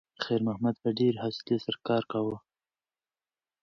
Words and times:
خیر 0.23 0.41
محمد 0.47 0.75
په 0.83 0.89
ډېرې 0.97 1.21
حوصلې 1.23 1.57
سره 1.65 1.77
کار 1.87 2.03
کاوه. 2.11 2.37